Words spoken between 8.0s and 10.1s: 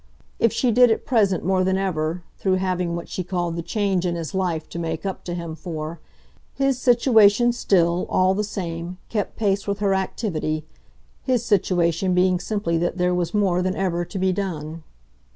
all the same, kept pace with her